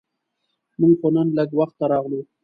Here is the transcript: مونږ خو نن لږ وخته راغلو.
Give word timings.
مونږ 0.79 0.93
خو 0.99 1.07
نن 1.15 1.27
لږ 1.37 1.49
وخته 1.59 1.85
راغلو. 1.91 2.21